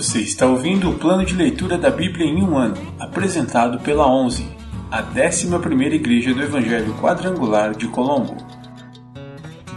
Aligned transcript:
Você 0.00 0.20
está 0.20 0.46
ouvindo 0.46 0.88
o 0.88 0.98
plano 0.98 1.26
de 1.26 1.34
leitura 1.34 1.76
da 1.76 1.90
Bíblia 1.90 2.24
em 2.24 2.42
um 2.42 2.56
ano, 2.56 2.74
apresentado 2.98 3.78
pela 3.80 4.10
11, 4.10 4.48
a 4.90 5.02
11ª 5.02 5.92
Igreja 5.92 6.32
do 6.32 6.42
Evangelho 6.42 6.94
Quadrangular 6.94 7.76
de 7.76 7.86
Colombo. 7.86 8.34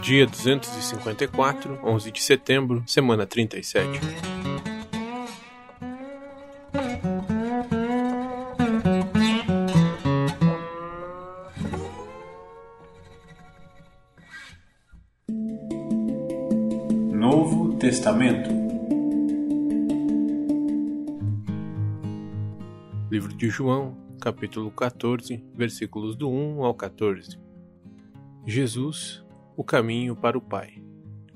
Dia 0.00 0.26
254, 0.26 1.78
11 1.84 2.10
de 2.10 2.22
setembro, 2.22 2.82
semana 2.86 3.26
37. 3.26 4.00
Novo 17.12 17.74
Testamento 17.74 18.63
de 23.44 23.50
João, 23.50 23.94
capítulo 24.22 24.70
14, 24.70 25.44
versículos 25.54 26.16
do 26.16 26.30
1 26.30 26.64
ao 26.64 26.72
14. 26.72 27.38
Jesus, 28.46 29.22
o 29.54 29.62
caminho 29.62 30.16
para 30.16 30.38
o 30.38 30.40
Pai. 30.40 30.82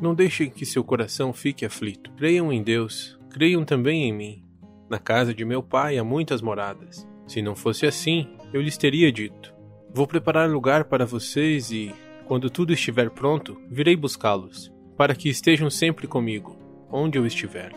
Não 0.00 0.14
deixem 0.14 0.48
que 0.48 0.64
seu 0.64 0.82
coração 0.82 1.34
fique 1.34 1.66
aflito. 1.66 2.10
Creiam 2.12 2.50
em 2.50 2.62
Deus, 2.62 3.20
creiam 3.28 3.62
também 3.62 4.04
em 4.04 4.12
mim. 4.14 4.42
Na 4.88 4.98
casa 4.98 5.34
de 5.34 5.44
meu 5.44 5.62
Pai 5.62 5.98
há 5.98 6.04
muitas 6.04 6.40
moradas. 6.40 7.06
Se 7.26 7.42
não 7.42 7.54
fosse 7.54 7.84
assim, 7.84 8.26
eu 8.54 8.62
lhes 8.62 8.78
teria 8.78 9.12
dito: 9.12 9.54
Vou 9.92 10.06
preparar 10.06 10.48
lugar 10.48 10.84
para 10.84 11.04
vocês 11.04 11.70
e, 11.70 11.94
quando 12.24 12.48
tudo 12.48 12.72
estiver 12.72 13.10
pronto, 13.10 13.60
virei 13.68 13.94
buscá-los 13.94 14.72
para 14.96 15.14
que 15.14 15.28
estejam 15.28 15.68
sempre 15.68 16.06
comigo, 16.06 16.56
onde 16.90 17.18
eu 17.18 17.26
estiver. 17.26 17.70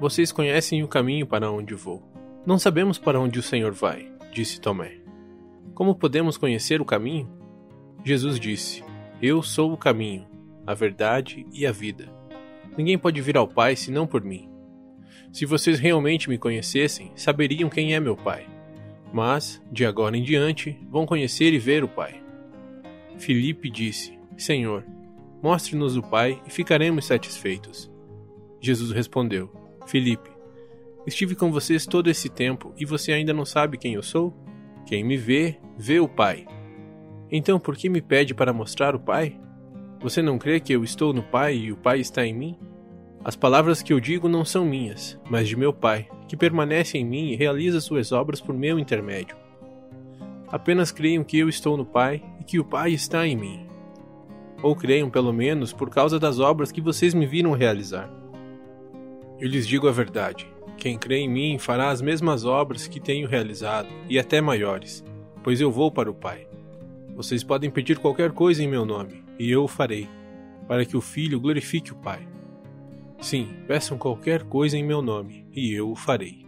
Vocês 0.00 0.32
conhecem 0.32 0.82
o 0.82 0.88
caminho 0.88 1.24
para 1.24 1.52
onde 1.52 1.72
vou. 1.72 2.15
Não 2.46 2.58
sabemos 2.58 2.98
para 2.98 3.20
onde 3.20 3.38
o 3.38 3.42
Senhor 3.42 3.72
vai, 3.72 4.10
disse 4.32 4.60
Tomé. 4.60 4.98
Como 5.74 5.94
podemos 5.94 6.38
conhecer 6.38 6.80
o 6.80 6.84
caminho? 6.84 7.28
Jesus 8.04 8.38
disse: 8.38 8.84
Eu 9.20 9.42
sou 9.42 9.72
o 9.72 9.76
caminho, 9.76 10.26
a 10.66 10.72
verdade 10.72 11.44
e 11.52 11.66
a 11.66 11.72
vida. 11.72 12.08
Ninguém 12.78 12.96
pode 12.96 13.20
vir 13.20 13.36
ao 13.36 13.48
Pai 13.48 13.74
senão 13.74 14.06
por 14.06 14.22
mim. 14.22 14.48
Se 15.32 15.44
vocês 15.44 15.78
realmente 15.78 16.28
me 16.28 16.38
conhecessem, 16.38 17.10
saberiam 17.16 17.68
quem 17.68 17.94
é 17.94 18.00
meu 18.00 18.16
Pai. 18.16 18.46
Mas, 19.12 19.60
de 19.72 19.84
agora 19.84 20.16
em 20.16 20.22
diante, 20.22 20.78
vão 20.88 21.04
conhecer 21.04 21.52
e 21.52 21.58
ver 21.58 21.82
o 21.82 21.88
Pai. 21.88 22.22
Filipe 23.18 23.68
disse: 23.68 24.16
Senhor, 24.36 24.84
Mostre-nos 25.42 25.96
o 25.96 26.02
Pai 26.02 26.40
e 26.46 26.50
ficaremos 26.50 27.04
satisfeitos. 27.04 27.90
Jesus 28.60 28.90
respondeu: 28.90 29.50
Filipe, 29.86 30.30
estive 31.06 31.34
com 31.34 31.52
vocês 31.52 31.86
todo 31.86 32.10
esse 32.10 32.28
tempo 32.28 32.72
e 32.76 32.84
você 32.84 33.12
ainda 33.12 33.32
não 33.32 33.44
sabe 33.44 33.78
quem 33.78 33.94
eu 33.94 34.02
sou? 34.02 34.34
Quem 34.84 35.04
me 35.04 35.16
vê, 35.16 35.58
vê 35.76 36.00
o 36.00 36.08
Pai. 36.08 36.46
Então 37.30 37.58
por 37.58 37.76
que 37.76 37.88
me 37.88 38.00
pede 38.00 38.34
para 38.34 38.52
mostrar 38.52 38.94
o 38.94 39.00
Pai? 39.00 39.38
Você 40.00 40.20
não 40.20 40.38
crê 40.38 40.60
que 40.60 40.72
eu 40.72 40.84
estou 40.84 41.12
no 41.12 41.22
Pai 41.22 41.56
e 41.56 41.72
o 41.72 41.76
Pai 41.76 42.00
está 42.00 42.26
em 42.26 42.34
mim? 42.34 42.58
As 43.24 43.34
palavras 43.36 43.82
que 43.82 43.92
eu 43.92 43.98
digo 43.98 44.28
não 44.28 44.44
são 44.44 44.64
minhas, 44.64 45.18
mas 45.28 45.48
de 45.48 45.56
meu 45.56 45.72
Pai, 45.72 46.08
que 46.28 46.36
permanece 46.36 46.96
em 46.98 47.04
mim 47.04 47.30
e 47.30 47.36
realiza 47.36 47.80
suas 47.80 48.12
obras 48.12 48.40
por 48.40 48.54
meu 48.54 48.78
intermédio. 48.78 49.36
Apenas 50.48 50.92
creiam 50.92 51.24
que 51.24 51.38
eu 51.38 51.48
estou 51.48 51.76
no 51.76 51.84
Pai 51.84 52.22
e 52.40 52.44
que 52.44 52.60
o 52.60 52.64
Pai 52.64 52.92
está 52.92 53.26
em 53.26 53.36
mim 53.36 53.66
ou 54.62 54.74
creiam 54.74 55.10
pelo 55.10 55.32
menos 55.32 55.72
por 55.72 55.90
causa 55.90 56.18
das 56.18 56.38
obras 56.38 56.72
que 56.72 56.80
vocês 56.80 57.14
me 57.14 57.26
viram 57.26 57.52
realizar. 57.52 58.10
Eu 59.38 59.48
lhes 59.48 59.66
digo 59.66 59.88
a 59.88 59.92
verdade: 59.92 60.48
quem 60.86 60.96
crê 60.96 61.18
em 61.18 61.28
mim 61.28 61.58
fará 61.58 61.90
as 61.90 62.00
mesmas 62.00 62.44
obras 62.44 62.86
que 62.86 63.00
tenho 63.00 63.26
realizado, 63.26 63.88
e 64.08 64.20
até 64.20 64.40
maiores, 64.40 65.04
pois 65.42 65.60
eu 65.60 65.68
vou 65.68 65.90
para 65.90 66.08
o 66.08 66.14
Pai. 66.14 66.46
Vocês 67.16 67.42
podem 67.42 67.68
pedir 67.68 67.98
qualquer 67.98 68.30
coisa 68.30 68.62
em 68.62 68.68
meu 68.68 68.84
nome, 68.84 69.24
e 69.36 69.50
eu 69.50 69.64
o 69.64 69.68
farei, 69.68 70.08
para 70.68 70.84
que 70.84 70.96
o 70.96 71.00
Filho 71.00 71.40
glorifique 71.40 71.92
o 71.92 71.96
Pai. 71.96 72.20
Sim, 73.20 73.48
peçam 73.66 73.98
qualquer 73.98 74.44
coisa 74.44 74.78
em 74.78 74.84
meu 74.84 75.02
nome, 75.02 75.44
e 75.52 75.72
eu 75.72 75.90
o 75.90 75.96
farei. 75.96 76.45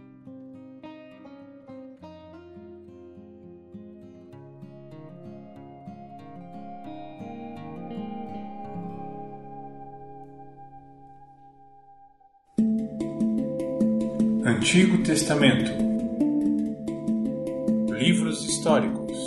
Antigo 14.59 15.01
Testamento. 15.03 15.71
Livros 17.93 18.43
históricos. 18.43 19.17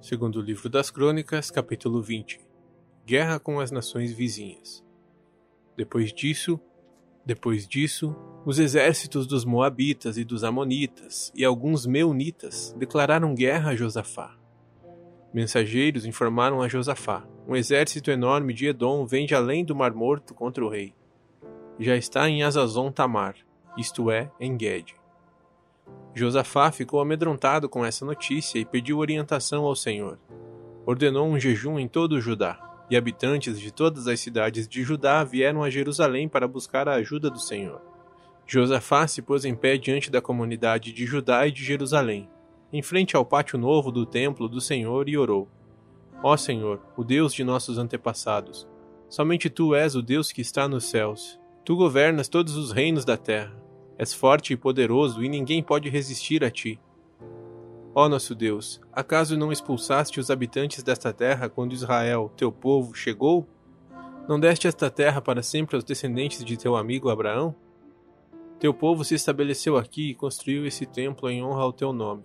Segundo 0.00 0.36
o 0.36 0.40
livro 0.40 0.68
das 0.68 0.88
Crônicas, 0.88 1.50
capítulo 1.50 2.00
20 2.00 2.38
Guerra 3.04 3.40
com 3.40 3.58
as 3.58 3.72
nações 3.72 4.12
vizinhas. 4.12 4.86
Depois 5.78 6.12
disso, 6.12 6.58
depois 7.24 7.64
disso, 7.64 8.12
os 8.44 8.58
exércitos 8.58 9.28
dos 9.28 9.44
Moabitas 9.44 10.18
e 10.18 10.24
dos 10.24 10.42
Amonitas 10.42 11.32
e 11.36 11.44
alguns 11.44 11.86
Meunitas 11.86 12.74
declararam 12.76 13.32
guerra 13.32 13.70
a 13.70 13.76
Josafá. 13.76 14.36
Mensageiros 15.32 16.04
informaram 16.04 16.60
a 16.60 16.66
Josafá: 16.66 17.24
um 17.46 17.54
exército 17.54 18.10
enorme 18.10 18.52
de 18.52 18.66
Edom 18.66 19.06
vem 19.06 19.24
de 19.24 19.36
além 19.36 19.64
do 19.64 19.76
Mar 19.76 19.94
Morto 19.94 20.34
contra 20.34 20.64
o 20.64 20.68
rei. 20.68 20.92
Já 21.78 21.94
está 21.94 22.28
em 22.28 22.42
Azazon 22.42 22.90
Tamar, 22.90 23.36
isto 23.76 24.10
é, 24.10 24.32
em 24.40 24.58
Gede. 24.58 24.96
Josafá 26.12 26.72
ficou 26.72 27.00
amedrontado 27.00 27.68
com 27.68 27.84
essa 27.84 28.04
notícia 28.04 28.58
e 28.58 28.64
pediu 28.64 28.98
orientação 28.98 29.64
ao 29.64 29.76
Senhor. 29.76 30.18
Ordenou 30.84 31.28
um 31.28 31.38
jejum 31.38 31.78
em 31.78 31.86
todo 31.86 32.14
o 32.14 32.20
Judá 32.20 32.67
e 32.90 32.96
habitantes 32.96 33.60
de 33.60 33.70
todas 33.70 34.06
as 34.06 34.20
cidades 34.20 34.66
de 34.66 34.82
Judá 34.82 35.22
vieram 35.24 35.62
a 35.62 35.70
Jerusalém 35.70 36.28
para 36.28 36.48
buscar 36.48 36.88
a 36.88 36.94
ajuda 36.94 37.30
do 37.30 37.38
Senhor. 37.38 37.80
Josafá 38.46 39.06
se 39.06 39.20
pôs 39.20 39.44
em 39.44 39.54
pé 39.54 39.76
diante 39.76 40.10
da 40.10 40.22
comunidade 40.22 40.92
de 40.92 41.04
Judá 41.04 41.46
e 41.46 41.52
de 41.52 41.62
Jerusalém, 41.62 42.28
em 42.72 42.82
frente 42.82 43.14
ao 43.14 43.24
pátio 43.24 43.58
novo 43.58 43.92
do 43.92 44.06
templo 44.06 44.48
do 44.48 44.60
Senhor, 44.60 45.08
e 45.08 45.18
orou: 45.18 45.48
Ó 46.22 46.36
Senhor, 46.36 46.80
o 46.96 47.04
Deus 47.04 47.34
de 47.34 47.44
nossos 47.44 47.78
antepassados, 47.78 48.66
somente 49.08 49.50
tu 49.50 49.74
és 49.74 49.94
o 49.94 50.02
Deus 50.02 50.32
que 50.32 50.40
está 50.40 50.66
nos 50.66 50.84
céus. 50.84 51.38
Tu 51.64 51.76
governas 51.76 52.28
todos 52.28 52.56
os 52.56 52.72
reinos 52.72 53.04
da 53.04 53.18
terra. 53.18 53.54
És 53.98 54.14
forte 54.14 54.54
e 54.54 54.56
poderoso, 54.56 55.22
e 55.22 55.28
ninguém 55.28 55.62
pode 55.62 55.90
resistir 55.90 56.42
a 56.42 56.50
ti. 56.50 56.80
Ó 58.00 58.08
nosso 58.08 58.32
Deus, 58.32 58.80
acaso 58.92 59.36
não 59.36 59.50
expulsaste 59.50 60.20
os 60.20 60.30
habitantes 60.30 60.84
desta 60.84 61.12
terra 61.12 61.48
quando 61.48 61.72
Israel, 61.72 62.30
teu 62.36 62.52
povo, 62.52 62.94
chegou? 62.94 63.44
Não 64.28 64.38
deste 64.38 64.68
esta 64.68 64.88
terra 64.88 65.20
para 65.20 65.42
sempre 65.42 65.74
aos 65.74 65.82
descendentes 65.82 66.44
de 66.44 66.56
teu 66.56 66.76
amigo 66.76 67.10
Abraão? 67.10 67.56
Teu 68.60 68.72
povo 68.72 69.04
se 69.04 69.16
estabeleceu 69.16 69.76
aqui 69.76 70.10
e 70.10 70.14
construiu 70.14 70.64
esse 70.64 70.86
templo 70.86 71.28
em 71.28 71.42
honra 71.42 71.62
ao 71.62 71.72
teu 71.72 71.92
nome. 71.92 72.22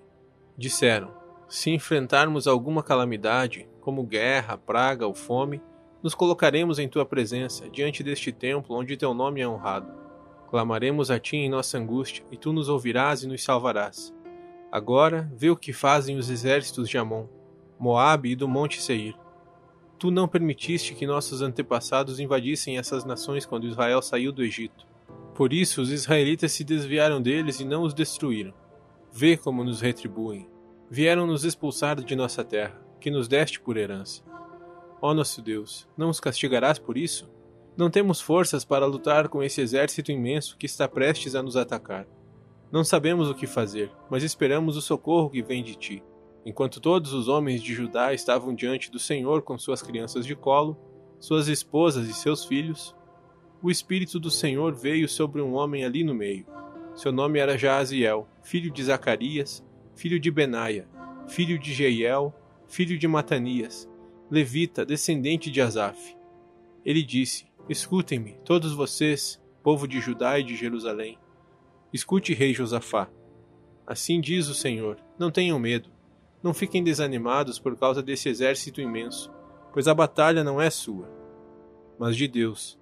Disseram: 0.55 1.09
Se 1.49 1.71
enfrentarmos 1.71 2.45
alguma 2.45 2.83
calamidade, 2.83 3.67
como 3.81 4.03
guerra, 4.03 4.55
praga 4.55 5.07
ou 5.07 5.15
fome, 5.15 5.59
nos 6.03 6.13
colocaremos 6.13 6.77
em 6.77 6.87
tua 6.87 7.03
presença, 7.03 7.67
diante 7.67 8.03
deste 8.03 8.31
templo 8.31 8.75
onde 8.75 8.95
teu 8.95 9.11
nome 9.15 9.41
é 9.41 9.47
honrado. 9.47 9.91
Clamaremos 10.51 11.09
a 11.09 11.19
ti 11.19 11.37
em 11.37 11.49
nossa 11.49 11.79
angústia, 11.79 12.23
e 12.31 12.37
tu 12.37 12.53
nos 12.53 12.69
ouvirás 12.69 13.23
e 13.23 13.27
nos 13.27 13.43
salvarás. 13.43 14.13
Agora 14.73 15.31
vê 15.35 15.51
o 15.51 15.55
que 15.55 15.71
fazem 15.71 16.17
os 16.17 16.31
exércitos 16.31 16.89
de 16.89 16.97
Amon, 16.97 17.27
Moabe 17.77 18.31
e 18.31 18.35
do 18.35 18.47
Monte 18.47 18.81
Seir. 18.81 19.13
Tu 19.99 20.09
não 20.09 20.27
permitiste 20.27 20.95
que 20.95 21.05
nossos 21.05 21.43
antepassados 21.43 22.19
invadissem 22.19 22.79
essas 22.79 23.05
nações 23.05 23.45
quando 23.45 23.67
Israel 23.67 24.01
saiu 24.01 24.31
do 24.31 24.43
Egito. 24.43 24.87
Por 25.35 25.53
isso 25.53 25.79
os 25.79 25.91
israelitas 25.91 26.53
se 26.53 26.63
desviaram 26.63 27.21
deles 27.21 27.59
e 27.59 27.63
não 27.63 27.83
os 27.83 27.93
destruíram. 27.93 28.51
Vê 29.11 29.37
como 29.37 29.63
nos 29.63 29.79
retribuem. 29.79 30.49
Vieram 30.89 31.27
nos 31.27 31.43
expulsar 31.43 32.01
de 32.01 32.15
nossa 32.15 32.43
terra, 32.43 32.81
que 32.99 33.11
nos 33.11 33.27
deste 33.27 33.59
por 33.59 33.77
herança. 33.77 34.23
Ó 34.99 35.13
nosso 35.13 35.39
Deus, 35.39 35.87
não 35.95 36.09
os 36.09 36.19
castigarás 36.19 36.79
por 36.79 36.97
isso? 36.97 37.31
Não 37.77 37.91
temos 37.91 38.19
forças 38.19 38.65
para 38.65 38.87
lutar 38.87 39.29
com 39.29 39.43
esse 39.43 39.61
exército 39.61 40.11
imenso 40.11 40.57
que 40.57 40.65
está 40.65 40.87
prestes 40.87 41.35
a 41.35 41.43
nos 41.43 41.55
atacar. 41.55 42.07
Não 42.73 42.83
sabemos 42.83 43.29
o 43.29 43.35
que 43.35 43.45
fazer, 43.45 43.91
mas 44.09 44.23
esperamos 44.23 44.75
o 44.75 44.81
socorro 44.81 45.29
que 45.29 45.43
vem 45.43 45.61
de 45.61 45.75
ti. 45.75 46.03
Enquanto 46.43 46.81
todos 46.81 47.13
os 47.13 47.27
homens 47.27 47.61
de 47.61 47.71
Judá 47.71 48.15
estavam 48.15 48.51
diante 48.51 48.89
do 48.89 48.97
Senhor 48.97 49.43
com 49.43 49.59
suas 49.59 49.83
crianças 49.83 50.25
de 50.25 50.35
colo, 50.35 50.75
suas 51.19 51.47
esposas 51.47 52.07
e 52.07 52.13
seus 52.15 52.43
filhos, 52.43 52.95
o 53.61 53.69
Espírito 53.69 54.19
do 54.19 54.31
Senhor 54.31 54.73
veio 54.73 55.07
sobre 55.07 55.39
um 55.39 55.53
homem 55.53 55.85
ali 55.85 56.03
no 56.03 56.15
meio. 56.15 56.47
Seu 56.95 57.11
nome 57.11 57.37
era 57.37 57.59
Jaaziel, 57.59 58.27
filho 58.41 58.71
de 58.71 58.83
Zacarias, 58.83 59.63
filho 59.95 60.19
de 60.19 60.31
Benaia, 60.31 60.89
filho 61.27 61.59
de 61.59 61.71
Jeiel, 61.71 62.33
filho 62.67 62.97
de 62.97 63.07
Matanias, 63.07 63.87
levita, 64.31 64.83
descendente 64.83 65.51
de 65.51 65.61
Asaf. 65.61 66.17
Ele 66.83 67.03
disse: 67.03 67.45
Escutem-me, 67.69 68.33
todos 68.43 68.73
vocês, 68.73 69.39
povo 69.61 69.87
de 69.87 69.99
Judá 70.01 70.39
e 70.39 70.43
de 70.43 70.55
Jerusalém. 70.55 71.19
Escute, 71.93 72.33
rei 72.33 72.55
Josafá. 72.55 73.07
Assim 73.85 74.19
diz 74.19 74.47
o 74.47 74.55
Senhor: 74.55 74.97
Não 75.19 75.29
tenham 75.29 75.59
medo. 75.59 75.89
Não 76.41 76.53
fiquem 76.53 76.83
desanimados 76.83 77.59
por 77.59 77.77
causa 77.77 78.01
desse 78.01 78.27
exército 78.27 78.81
imenso, 78.81 79.31
pois 79.71 79.87
a 79.87 79.93
batalha 79.93 80.43
não 80.43 80.59
é 80.59 80.69
sua, 80.69 81.07
mas 81.97 82.17
de 82.17 82.27
Deus. 82.27 82.79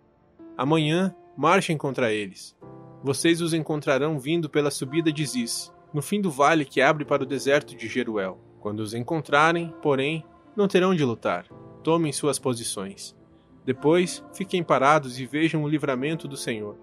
Amanhã 0.57 1.13
marchem 1.37 1.77
contra 1.77 2.11
eles. 2.11 2.57
Vocês 3.03 3.41
os 3.41 3.53
encontrarão 3.53 4.17
vindo 4.17 4.49
pela 4.49 4.71
subida 4.71 5.11
de 5.11 5.25
Ziz, 5.25 5.73
no 5.93 6.01
fim 6.01 6.21
do 6.21 6.31
vale 6.31 6.63
que 6.63 6.81
abre 6.81 7.03
para 7.03 7.23
o 7.23 7.25
deserto 7.25 7.75
de 7.75 7.87
Jeruel. 7.87 8.39
Quando 8.59 8.79
os 8.79 8.93
encontrarem, 8.93 9.73
porém, 9.81 10.23
não 10.55 10.67
terão 10.67 10.95
de 10.95 11.03
lutar. 11.03 11.47
Tomem 11.83 12.13
suas 12.13 12.39
posições. 12.39 13.15
Depois, 13.65 14.23
fiquem 14.33 14.63
parados 14.63 15.19
e 15.19 15.25
vejam 15.25 15.63
o 15.63 15.67
livramento 15.67 16.27
do 16.27 16.37
Senhor. 16.37 16.77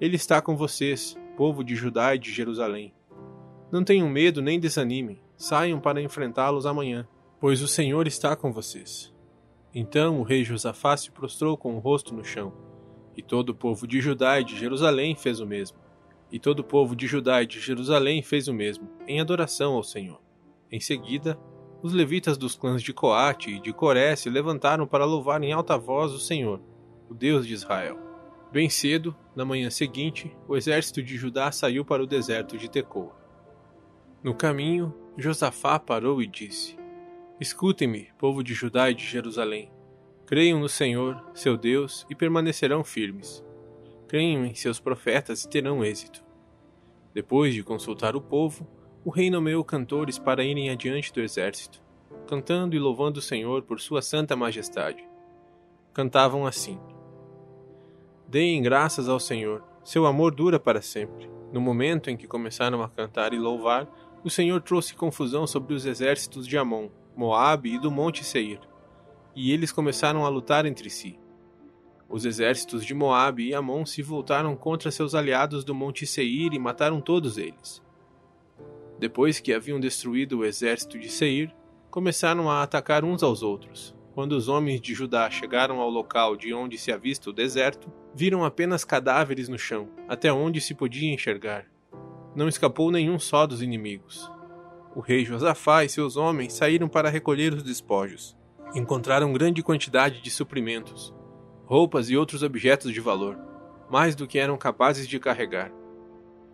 Ele 0.00 0.16
está 0.16 0.40
com 0.40 0.56
vocês, 0.56 1.16
povo 1.32 1.64
de 1.64 1.74
Judá 1.74 2.14
e 2.14 2.18
de 2.18 2.30
Jerusalém. 2.32 2.94
Não 3.70 3.82
tenham 3.82 4.08
medo 4.08 4.42
nem 4.42 4.60
desanimem, 4.60 5.20
saiam 5.36 5.80
para 5.80 6.02
enfrentá-los 6.02 6.66
amanhã, 6.66 7.08
pois 7.40 7.62
o 7.62 7.68
Senhor 7.68 8.06
está 8.06 8.36
com 8.36 8.52
vocês. 8.52 9.12
Então 9.74 10.20
o 10.20 10.22
rei 10.22 10.44
Josafá 10.44 10.96
se 10.96 11.10
prostrou 11.10 11.56
com 11.56 11.74
o 11.74 11.78
rosto 11.78 12.14
no 12.14 12.22
chão, 12.22 12.52
e 13.16 13.22
todo 13.22 13.50
o 13.50 13.54
povo 13.54 13.86
de 13.86 14.00
Judá 14.00 14.40
e 14.40 14.44
de 14.44 14.56
Jerusalém 14.56 15.16
fez 15.16 15.40
o 15.40 15.46
mesmo. 15.46 15.78
E 16.30 16.38
todo 16.38 16.60
o 16.60 16.64
povo 16.64 16.94
de 16.94 17.06
Judá 17.06 17.42
e 17.42 17.46
de 17.46 17.60
Jerusalém 17.60 18.22
fez 18.22 18.48
o 18.48 18.54
mesmo, 18.54 18.88
em 19.06 19.20
adoração 19.20 19.74
ao 19.74 19.82
Senhor. 19.82 20.20
Em 20.70 20.80
seguida, 20.80 21.38
os 21.82 21.92
levitas 21.92 22.38
dos 22.38 22.54
clãs 22.54 22.82
de 22.82 22.92
Coate 22.92 23.50
e 23.50 23.60
de 23.60 23.72
Coré 23.72 24.14
se 24.16 24.30
levantaram 24.30 24.86
para 24.86 25.04
louvar 25.04 25.42
em 25.42 25.52
alta 25.52 25.76
voz 25.76 26.12
o 26.12 26.18
Senhor, 26.18 26.60
o 27.08 27.14
Deus 27.14 27.46
de 27.46 27.52
Israel. 27.52 28.11
Bem 28.52 28.68
cedo, 28.68 29.16
na 29.34 29.46
manhã 29.46 29.70
seguinte, 29.70 30.30
o 30.46 30.54
exército 30.54 31.02
de 31.02 31.16
Judá 31.16 31.50
saiu 31.50 31.86
para 31.86 32.02
o 32.02 32.06
deserto 32.06 32.58
de 32.58 32.68
Tecoa. 32.68 33.16
No 34.22 34.34
caminho, 34.34 34.94
Josafá 35.16 35.78
parou 35.78 36.20
e 36.22 36.26
disse: 36.26 36.76
Escutem-me, 37.40 38.10
povo 38.18 38.44
de 38.44 38.52
Judá 38.52 38.90
e 38.90 38.94
de 38.94 39.06
Jerusalém. 39.06 39.72
Creiam 40.26 40.60
no 40.60 40.68
Senhor, 40.68 41.24
seu 41.32 41.56
Deus, 41.56 42.06
e 42.10 42.14
permanecerão 42.14 42.84
firmes. 42.84 43.42
Creiam 44.06 44.44
em 44.44 44.54
seus 44.54 44.78
profetas 44.78 45.44
e 45.44 45.48
terão 45.48 45.82
êxito. 45.82 46.22
Depois 47.14 47.54
de 47.54 47.62
consultar 47.62 48.14
o 48.14 48.20
povo, 48.20 48.68
o 49.02 49.08
rei 49.08 49.30
nomeou 49.30 49.64
cantores 49.64 50.18
para 50.18 50.44
irem 50.44 50.68
adiante 50.68 51.10
do 51.10 51.22
exército, 51.22 51.82
cantando 52.26 52.76
e 52.76 52.78
louvando 52.78 53.18
o 53.18 53.22
Senhor 53.22 53.62
por 53.62 53.80
sua 53.80 54.02
santa 54.02 54.36
majestade. 54.36 55.02
Cantavam 55.94 56.46
assim: 56.46 56.78
Deem 58.32 58.62
graças 58.62 59.10
ao 59.10 59.20
Senhor, 59.20 59.62
seu 59.84 60.06
amor 60.06 60.34
dura 60.34 60.58
para 60.58 60.80
sempre. 60.80 61.28
No 61.52 61.60
momento 61.60 62.08
em 62.08 62.16
que 62.16 62.26
começaram 62.26 62.82
a 62.82 62.88
cantar 62.88 63.34
e 63.34 63.38
louvar, 63.38 63.86
o 64.24 64.30
Senhor 64.30 64.62
trouxe 64.62 64.94
confusão 64.94 65.46
sobre 65.46 65.74
os 65.74 65.84
exércitos 65.84 66.48
de 66.48 66.56
Amon, 66.56 66.88
Moabe 67.14 67.74
e 67.74 67.78
do 67.78 67.90
Monte 67.90 68.24
Seir, 68.24 68.58
e 69.36 69.52
eles 69.52 69.70
começaram 69.70 70.24
a 70.24 70.30
lutar 70.30 70.64
entre 70.64 70.88
si. 70.88 71.20
Os 72.08 72.24
exércitos 72.24 72.86
de 72.86 72.94
Moabe 72.94 73.48
e 73.48 73.54
Amon 73.54 73.84
se 73.84 74.00
voltaram 74.00 74.56
contra 74.56 74.90
seus 74.90 75.14
aliados 75.14 75.62
do 75.62 75.74
Monte 75.74 76.06
Seir 76.06 76.54
e 76.54 76.58
mataram 76.58 77.02
todos 77.02 77.36
eles. 77.36 77.82
Depois 78.98 79.40
que 79.40 79.52
haviam 79.52 79.78
destruído 79.78 80.38
o 80.38 80.44
exército 80.46 80.98
de 80.98 81.10
Seir, 81.10 81.54
começaram 81.90 82.50
a 82.50 82.62
atacar 82.62 83.04
uns 83.04 83.22
aos 83.22 83.42
outros. 83.42 83.94
Quando 84.14 84.32
os 84.32 84.46
homens 84.46 84.78
de 84.78 84.92
Judá 84.92 85.30
chegaram 85.30 85.80
ao 85.80 85.88
local 85.88 86.36
de 86.36 86.52
onde 86.52 86.76
se 86.76 86.92
avista 86.92 87.30
o 87.30 87.32
deserto, 87.32 87.90
viram 88.14 88.44
apenas 88.44 88.84
cadáveres 88.84 89.48
no 89.48 89.58
chão, 89.58 89.88
até 90.06 90.30
onde 90.30 90.60
se 90.60 90.74
podia 90.74 91.12
enxergar. 91.12 91.64
Não 92.36 92.46
escapou 92.46 92.90
nenhum 92.90 93.18
só 93.18 93.46
dos 93.46 93.62
inimigos. 93.62 94.30
O 94.94 95.00
rei 95.00 95.24
Josafá 95.24 95.82
e 95.82 95.88
seus 95.88 96.18
homens 96.18 96.52
saíram 96.52 96.88
para 96.88 97.08
recolher 97.08 97.54
os 97.54 97.62
despojos. 97.62 98.36
Encontraram 98.74 99.32
grande 99.32 99.62
quantidade 99.62 100.20
de 100.20 100.30
suprimentos, 100.30 101.14
roupas 101.64 102.10
e 102.10 102.16
outros 102.16 102.42
objetos 102.42 102.92
de 102.92 103.00
valor, 103.00 103.38
mais 103.90 104.14
do 104.14 104.26
que 104.26 104.38
eram 104.38 104.58
capazes 104.58 105.08
de 105.08 105.18
carregar. 105.18 105.72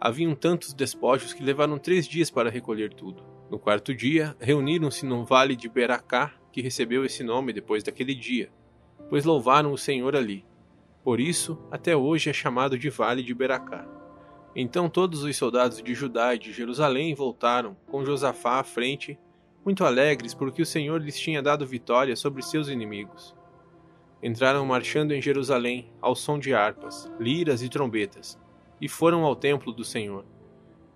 Haviam 0.00 0.32
tantos 0.36 0.72
despojos 0.72 1.32
que 1.32 1.42
levaram 1.42 1.76
três 1.76 2.06
dias 2.06 2.30
para 2.30 2.50
recolher 2.50 2.94
tudo. 2.94 3.37
No 3.50 3.58
quarto 3.58 3.94
dia, 3.94 4.36
reuniram-se 4.38 5.06
no 5.06 5.24
vale 5.24 5.56
de 5.56 5.70
Beracá, 5.70 6.34
que 6.52 6.60
recebeu 6.60 7.04
esse 7.04 7.24
nome 7.24 7.52
depois 7.52 7.82
daquele 7.82 8.14
dia, 8.14 8.50
pois 9.08 9.24
louvaram 9.24 9.72
o 9.72 9.78
Senhor 9.78 10.14
ali. 10.14 10.44
Por 11.02 11.18
isso, 11.18 11.58
até 11.70 11.96
hoje 11.96 12.28
é 12.28 12.32
chamado 12.32 12.78
de 12.78 12.90
Vale 12.90 13.22
de 13.22 13.32
Beracá. 13.32 13.88
Então 14.54 14.90
todos 14.90 15.22
os 15.22 15.34
soldados 15.34 15.82
de 15.82 15.94
Judá 15.94 16.34
e 16.34 16.38
de 16.38 16.52
Jerusalém 16.52 17.14
voltaram, 17.14 17.74
com 17.86 18.04
Josafá 18.04 18.60
à 18.60 18.64
frente, 18.64 19.18
muito 19.64 19.82
alegres 19.82 20.34
porque 20.34 20.60
o 20.60 20.66
Senhor 20.66 21.00
lhes 21.00 21.18
tinha 21.18 21.42
dado 21.42 21.66
vitória 21.66 22.16
sobre 22.16 22.42
seus 22.42 22.68
inimigos. 22.68 23.34
Entraram 24.22 24.66
marchando 24.66 25.12
em 25.12 25.22
Jerusalém, 25.22 25.90
ao 26.02 26.14
som 26.14 26.38
de 26.38 26.52
harpas, 26.52 27.10
liras 27.18 27.62
e 27.62 27.68
trombetas, 27.70 28.38
e 28.78 28.88
foram 28.88 29.24
ao 29.24 29.34
templo 29.36 29.72
do 29.72 29.84
Senhor. 29.84 30.26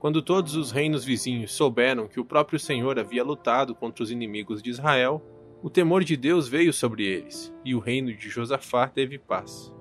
Quando 0.02 0.20
todos 0.20 0.56
os 0.56 0.72
reinos 0.72 1.04
vizinhos 1.04 1.52
souberam 1.52 2.08
que 2.08 2.18
o 2.18 2.24
próprio 2.24 2.58
Senhor 2.58 2.98
havia 2.98 3.22
lutado 3.22 3.72
contra 3.72 4.02
os 4.02 4.10
inimigos 4.10 4.60
de 4.60 4.68
Israel, 4.68 5.22
o 5.62 5.70
temor 5.70 6.02
de 6.02 6.16
Deus 6.16 6.48
veio 6.48 6.72
sobre 6.72 7.06
eles, 7.06 7.54
e 7.64 7.72
o 7.72 7.78
reino 7.78 8.12
de 8.12 8.28
Josafá 8.28 8.88
teve 8.88 9.16
paz. 9.16 9.72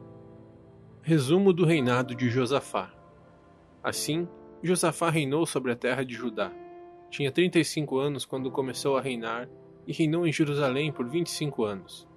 Resumo 1.01 1.51
do 1.51 1.65
reinado 1.65 2.13
de 2.13 2.29
Josafá. 2.29 2.93
Assim, 3.83 4.27
Josafá 4.61 5.09
reinou 5.09 5.43
sobre 5.47 5.71
a 5.71 5.75
terra 5.75 6.05
de 6.05 6.13
Judá. 6.13 6.51
Tinha 7.09 7.31
35 7.31 7.97
anos 7.97 8.23
quando 8.23 8.51
começou 8.51 8.97
a 8.97 9.01
reinar 9.01 9.49
e 9.87 9.91
reinou 9.91 10.27
em 10.27 10.31
Jerusalém 10.31 10.91
por 10.91 11.09
25 11.09 11.63
anos. 11.63 12.07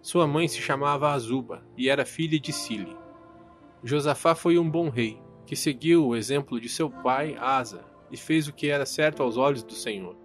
Sua 0.00 0.26
mãe 0.26 0.48
se 0.48 0.60
chamava 0.60 1.12
Azuba 1.12 1.64
e 1.78 1.88
era 1.88 2.04
filha 2.04 2.40
de 2.40 2.52
Sile. 2.52 2.96
Josafá 3.84 4.34
foi 4.34 4.58
um 4.58 4.68
bom 4.68 4.88
rei, 4.88 5.22
que 5.46 5.56
seguiu 5.56 6.06
o 6.06 6.16
exemplo 6.16 6.60
de 6.60 6.68
seu 6.68 6.88
pai 6.88 7.36
Asa 7.38 7.84
e 8.10 8.16
fez 8.16 8.46
o 8.48 8.52
que 8.52 8.68
era 8.68 8.86
certo 8.86 9.22
aos 9.22 9.36
olhos 9.36 9.62
do 9.62 9.72
Senhor. 9.72 10.16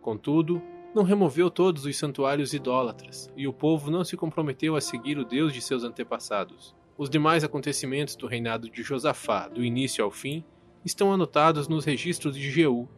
Contudo, 0.00 0.62
não 0.94 1.02
removeu 1.02 1.50
todos 1.50 1.84
os 1.84 1.96
santuários 1.96 2.54
idólatras, 2.54 3.30
e 3.36 3.46
o 3.46 3.52
povo 3.52 3.90
não 3.90 4.02
se 4.02 4.16
comprometeu 4.16 4.76
a 4.76 4.80
seguir 4.80 5.18
o 5.18 5.24
Deus 5.24 5.52
de 5.52 5.60
seus 5.60 5.84
antepassados. 5.84 6.74
Os 6.96 7.10
demais 7.10 7.44
acontecimentos 7.44 8.16
do 8.16 8.26
reinado 8.26 8.70
de 8.70 8.82
Josafá, 8.82 9.46
do 9.46 9.62
início 9.62 10.02
ao 10.02 10.10
fim, 10.10 10.42
estão 10.84 11.12
anotados 11.12 11.68
nos 11.68 11.84
registros 11.84 12.34
de 12.34 12.50
Jeú, 12.50 12.88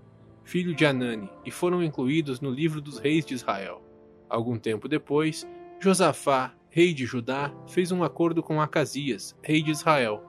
filho 0.45 0.75
de 0.75 0.87
Anani, 0.87 1.29
e 1.45 1.51
foram 1.51 1.83
incluídos 1.83 2.41
no 2.41 2.51
livro 2.51 2.81
dos 2.81 2.99
reis 2.99 3.27
de 3.27 3.35
Israel. 3.35 3.83
Algum 4.29 4.59
tempo 4.59 4.89
depois, 4.89 5.49
Josafá, 5.81 6.55
rei 6.71 6.95
de 6.95 7.05
Judá, 7.05 7.53
fez 7.67 7.91
um 7.91 8.05
acordo 8.05 8.43
com 8.43 8.61
Acasias, 8.61 9.35
rei 9.43 9.63
de 9.63 9.71
Israel, 9.71 10.23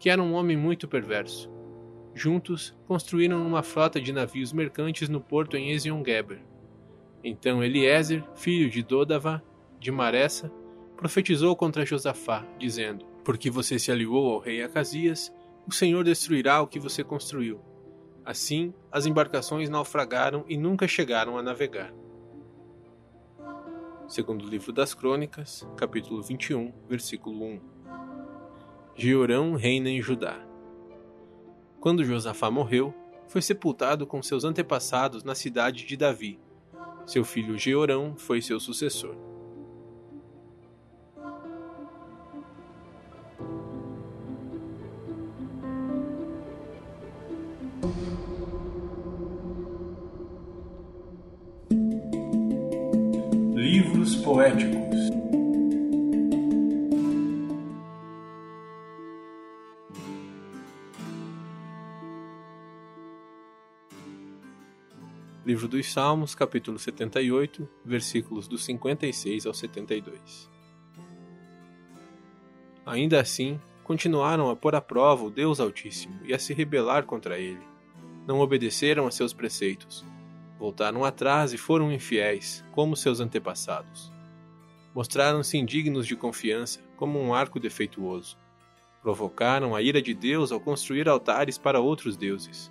que 0.00 0.08
era 0.08 0.22
um 0.22 0.32
homem 0.32 0.56
muito 0.56 0.88
perverso. 0.88 1.50
Juntos, 2.14 2.74
construíram 2.86 3.46
uma 3.46 3.62
frota 3.62 4.00
de 4.00 4.12
navios 4.12 4.50
mercantes 4.50 5.10
no 5.10 5.20
porto 5.20 5.58
em 5.58 5.70
Ezion-Geber. 5.70 6.40
Então 7.22 7.62
Eliezer, 7.62 8.24
filho 8.34 8.70
de 8.70 8.82
Dodava, 8.82 9.42
de 9.78 9.92
Maressa, 9.92 10.50
profetizou 10.96 11.54
contra 11.54 11.84
Josafá, 11.84 12.46
dizendo: 12.58 13.04
Porque 13.22 13.50
você 13.50 13.78
se 13.78 13.92
aliou 13.92 14.32
ao 14.32 14.38
rei 14.40 14.62
Acasias, 14.62 15.32
o 15.68 15.72
Senhor 15.72 16.02
destruirá 16.02 16.62
o 16.62 16.66
que 16.66 16.80
você 16.80 17.04
construiu. 17.04 17.60
Assim, 18.24 18.72
as 18.90 19.04
embarcações 19.04 19.68
naufragaram 19.68 20.44
e 20.48 20.56
nunca 20.56 20.88
chegaram 20.88 21.36
a 21.36 21.42
navegar. 21.42 21.92
Segundo 24.08 24.46
o 24.46 24.48
livro 24.48 24.72
das 24.72 24.94
Crônicas, 24.94 25.68
capítulo 25.76 26.22
21, 26.22 26.72
versículo 26.88 27.44
1. 27.44 27.79
Jeorão 29.02 29.54
reina 29.54 29.88
em 29.88 30.02
Judá. 30.02 30.38
Quando 31.80 32.04
Josafá 32.04 32.50
morreu, 32.50 32.94
foi 33.26 33.40
sepultado 33.40 34.06
com 34.06 34.22
seus 34.22 34.44
antepassados 34.44 35.24
na 35.24 35.34
cidade 35.34 35.86
de 35.86 35.96
Davi. 35.96 36.38
Seu 37.06 37.24
filho 37.24 37.56
Jeorão 37.56 38.14
foi 38.14 38.42
seu 38.42 38.60
sucessor. 38.60 39.16
Livros 53.54 54.16
poéticos 54.16 55.19
Livro 65.50 65.66
dos 65.66 65.92
Salmos, 65.92 66.32
capítulo 66.32 66.78
78, 66.78 67.68
versículos 67.84 68.46
do 68.46 68.56
56 68.56 69.46
ao 69.46 69.52
72. 69.52 70.48
Ainda 72.86 73.20
assim, 73.20 73.60
continuaram 73.82 74.48
a 74.48 74.54
pôr 74.54 74.76
à 74.76 74.80
prova 74.80 75.24
o 75.24 75.30
Deus 75.30 75.58
Altíssimo 75.58 76.20
e 76.24 76.32
a 76.32 76.38
se 76.38 76.54
rebelar 76.54 77.04
contra 77.04 77.36
ele. 77.36 77.66
Não 78.28 78.38
obedeceram 78.38 79.08
a 79.08 79.10
seus 79.10 79.32
preceitos. 79.32 80.04
Voltaram 80.56 81.04
atrás 81.04 81.52
e 81.52 81.58
foram 81.58 81.92
infiéis, 81.92 82.64
como 82.70 82.94
seus 82.94 83.18
antepassados. 83.18 84.12
Mostraram-se 84.94 85.58
indignos 85.58 86.06
de 86.06 86.14
confiança, 86.14 86.80
como 86.96 87.18
um 87.18 87.34
arco 87.34 87.58
defeituoso. 87.58 88.38
Provocaram 89.02 89.74
a 89.74 89.82
ira 89.82 90.00
de 90.00 90.14
Deus 90.14 90.52
ao 90.52 90.60
construir 90.60 91.08
altares 91.08 91.58
para 91.58 91.80
outros 91.80 92.16
deuses 92.16 92.70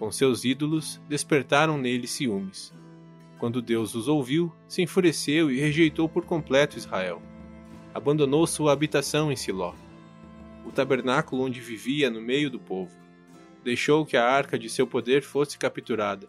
com 0.00 0.10
seus 0.10 0.46
ídolos, 0.46 0.98
despertaram 1.06 1.76
nele 1.76 2.06
ciúmes. 2.06 2.72
Quando 3.38 3.60
Deus 3.60 3.94
os 3.94 4.08
ouviu, 4.08 4.50
se 4.66 4.80
enfureceu 4.80 5.50
e 5.50 5.60
rejeitou 5.60 6.08
por 6.08 6.24
completo 6.24 6.78
Israel. 6.78 7.20
Abandonou 7.92 8.46
sua 8.46 8.72
habitação 8.72 9.30
em 9.30 9.36
Siló, 9.36 9.74
o 10.64 10.72
tabernáculo 10.72 11.42
onde 11.42 11.60
vivia 11.60 12.08
no 12.08 12.18
meio 12.18 12.50
do 12.50 12.58
povo. 12.58 12.90
Deixou 13.62 14.06
que 14.06 14.16
a 14.16 14.24
arca 14.24 14.58
de 14.58 14.70
seu 14.70 14.86
poder 14.86 15.22
fosse 15.22 15.58
capturada. 15.58 16.26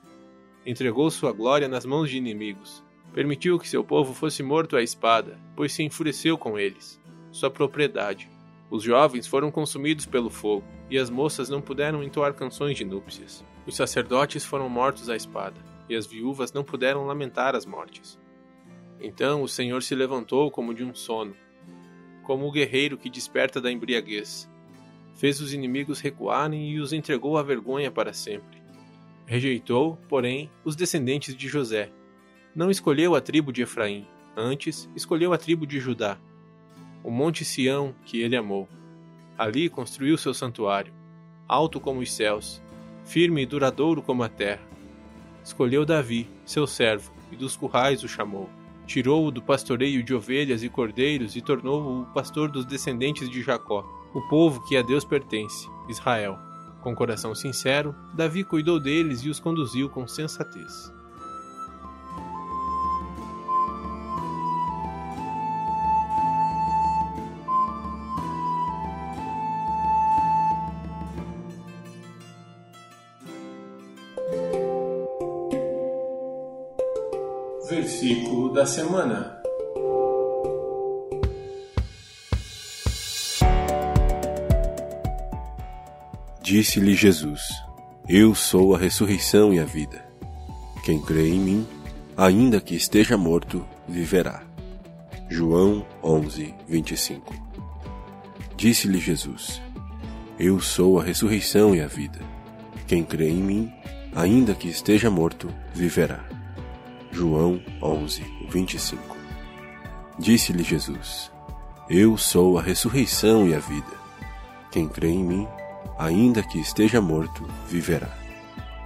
Entregou 0.65 1.09
sua 1.09 1.31
glória 1.31 1.69
nas 1.69 1.85
mãos 1.85 2.09
de 2.09 2.17
inimigos. 2.17 2.83
Permitiu 3.13 3.57
que 3.57 3.69
seu 3.69 3.85
povo 3.85 4.13
fosse 4.13 4.43
morto 4.43 4.75
à 4.75 4.83
espada, 4.83 5.39
pois 5.55 5.71
se 5.71 5.81
enfureceu 5.81 6.37
com 6.37 6.59
eles. 6.59 6.99
Sua 7.31 7.49
propriedade. 7.49 8.29
Os 8.69 8.83
jovens 8.83 9.27
foram 9.27 9.49
consumidos 9.49 10.05
pelo 10.05 10.29
fogo, 10.29 10.65
e 10.89 10.97
as 10.97 11.09
moças 11.09 11.49
não 11.49 11.61
puderam 11.61 12.03
entoar 12.03 12.33
canções 12.33 12.77
de 12.77 12.83
núpcias. 12.83 13.45
Os 13.71 13.77
sacerdotes 13.77 14.43
foram 14.43 14.67
mortos 14.67 15.09
à 15.09 15.15
espada, 15.15 15.55
e 15.87 15.95
as 15.95 16.05
viúvas 16.05 16.51
não 16.51 16.61
puderam 16.61 17.05
lamentar 17.05 17.55
as 17.55 17.65
mortes. 17.65 18.19
Então 18.99 19.43
o 19.43 19.47
Senhor 19.47 19.81
se 19.81 19.95
levantou 19.95 20.51
como 20.51 20.73
de 20.73 20.83
um 20.83 20.93
sono, 20.93 21.33
como 22.21 22.45
o 22.45 22.51
guerreiro 22.51 22.97
que 22.97 23.09
desperta 23.09 23.61
da 23.61 23.71
embriaguez. 23.71 24.51
Fez 25.15 25.39
os 25.39 25.53
inimigos 25.53 26.01
recuarem 26.01 26.69
e 26.69 26.81
os 26.81 26.91
entregou 26.91 27.37
à 27.37 27.43
vergonha 27.43 27.89
para 27.89 28.11
sempre. 28.11 28.61
Rejeitou, 29.25 29.97
porém, 30.09 30.51
os 30.65 30.75
descendentes 30.75 31.33
de 31.33 31.47
José. 31.47 31.93
Não 32.53 32.69
escolheu 32.69 33.15
a 33.15 33.21
tribo 33.21 33.53
de 33.53 33.61
Efraim, 33.61 34.05
antes 34.35 34.89
escolheu 34.97 35.31
a 35.31 35.37
tribo 35.37 35.65
de 35.65 35.79
Judá. 35.79 36.17
O 37.01 37.09
monte 37.09 37.45
Sião, 37.45 37.95
que 38.03 38.21
ele 38.21 38.35
amou. 38.35 38.67
Ali 39.37 39.69
construiu 39.69 40.17
seu 40.17 40.33
santuário, 40.33 40.93
alto 41.47 41.79
como 41.79 42.01
os 42.01 42.11
céus, 42.11 42.61
firme 43.05 43.41
e 43.41 43.45
duradouro 43.45 44.01
como 44.01 44.23
a 44.23 44.29
terra. 44.29 44.61
Escolheu 45.43 45.85
Davi, 45.85 46.27
seu 46.45 46.67
servo, 46.67 47.11
e 47.31 47.35
dos 47.35 47.55
currais 47.55 48.03
o 48.03 48.07
chamou. 48.07 48.49
Tirou-o 48.85 49.31
do 49.31 49.41
pastoreio 49.41 50.03
de 50.03 50.13
ovelhas 50.13 50.63
e 50.63 50.69
cordeiros 50.69 51.35
e 51.35 51.41
tornou-o 51.41 52.05
pastor 52.13 52.49
dos 52.49 52.65
descendentes 52.65 53.29
de 53.29 53.41
Jacó, 53.41 53.85
o 54.13 54.21
povo 54.27 54.61
que 54.67 54.75
a 54.75 54.81
Deus 54.81 55.05
pertence, 55.05 55.67
Israel. 55.87 56.37
Com 56.81 56.95
coração 56.95 57.33
sincero, 57.33 57.95
Davi 58.13 58.43
cuidou 58.43 58.79
deles 58.79 59.21
e 59.21 59.29
os 59.29 59.39
conduziu 59.39 59.89
com 59.89 60.07
sensatez. 60.07 60.91
Da 78.61 78.65
semana. 78.67 79.41
Disse-lhe 86.43 86.93
Jesus: 86.93 87.41
Eu 88.07 88.35
sou 88.35 88.75
a 88.75 88.77
ressurreição 88.77 89.51
e 89.51 89.59
a 89.59 89.65
vida. 89.65 90.05
Quem 90.85 91.01
crê 91.01 91.29
em 91.29 91.39
mim, 91.39 91.67
ainda 92.15 92.61
que 92.61 92.75
esteja 92.75 93.17
morto, 93.17 93.65
viverá. 93.89 94.43
João 95.27 95.83
11, 96.03 96.53
25 96.67 97.33
Disse-lhe 98.55 98.99
Jesus: 98.99 99.59
Eu 100.37 100.59
sou 100.59 100.99
a 100.99 101.03
ressurreição 101.03 101.73
e 101.73 101.81
a 101.81 101.87
vida. 101.87 102.19
Quem 102.85 103.03
crê 103.03 103.29
em 103.29 103.41
mim, 103.41 103.73
ainda 104.15 104.53
que 104.53 104.67
esteja 104.67 105.09
morto, 105.09 105.51
viverá. 105.73 106.40
João 107.11 107.61
11, 107.81 108.23
25 108.49 109.17
Disse-lhe 110.17 110.63
Jesus: 110.63 111.31
Eu 111.89 112.17
sou 112.17 112.57
a 112.57 112.61
ressurreição 112.61 113.47
e 113.47 113.53
a 113.53 113.59
vida. 113.59 113.91
Quem 114.71 114.87
crê 114.87 115.09
em 115.09 115.23
mim, 115.23 115.47
ainda 115.97 116.41
que 116.41 116.59
esteja 116.59 117.01
morto, 117.01 117.45
viverá. 117.67 118.09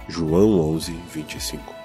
João 0.08 0.58
11, 0.74 0.92
25 1.12 1.75